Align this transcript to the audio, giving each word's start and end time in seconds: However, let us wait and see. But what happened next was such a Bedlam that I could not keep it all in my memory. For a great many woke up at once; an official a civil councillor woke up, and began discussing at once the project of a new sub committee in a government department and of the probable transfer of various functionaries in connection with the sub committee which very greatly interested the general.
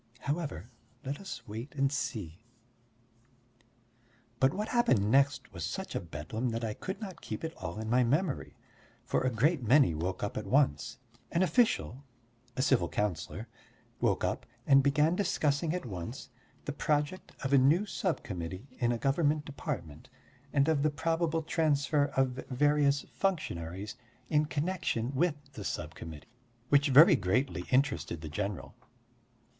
However, 0.21 0.71
let 1.05 1.19
us 1.19 1.47
wait 1.47 1.75
and 1.75 1.91
see. 1.91 2.39
But 4.39 4.51
what 4.51 4.69
happened 4.69 5.11
next 5.11 5.53
was 5.53 5.63
such 5.63 5.93
a 5.93 5.99
Bedlam 5.99 6.49
that 6.49 6.63
I 6.63 6.73
could 6.73 6.99
not 6.99 7.21
keep 7.21 7.43
it 7.43 7.53
all 7.55 7.77
in 7.77 7.87
my 7.87 8.03
memory. 8.03 8.55
For 9.05 9.21
a 9.21 9.29
great 9.29 9.61
many 9.61 9.93
woke 9.93 10.23
up 10.23 10.37
at 10.37 10.47
once; 10.47 10.97
an 11.31 11.43
official 11.43 12.03
a 12.55 12.63
civil 12.63 12.89
councillor 12.89 13.47
woke 13.99 14.23
up, 14.23 14.47
and 14.65 14.81
began 14.81 15.15
discussing 15.15 15.71
at 15.71 15.85
once 15.85 16.29
the 16.65 16.73
project 16.73 17.33
of 17.43 17.53
a 17.53 17.59
new 17.59 17.85
sub 17.85 18.23
committee 18.23 18.65
in 18.79 18.91
a 18.91 18.97
government 18.97 19.45
department 19.45 20.09
and 20.51 20.67
of 20.67 20.81
the 20.81 20.89
probable 20.89 21.43
transfer 21.43 22.05
of 22.17 22.43
various 22.49 23.01
functionaries 23.13 23.97
in 24.31 24.45
connection 24.45 25.13
with 25.13 25.35
the 25.53 25.63
sub 25.63 25.93
committee 25.93 26.27
which 26.69 26.89
very 26.89 27.15
greatly 27.15 27.65
interested 27.69 28.21
the 28.21 28.29
general. 28.29 28.73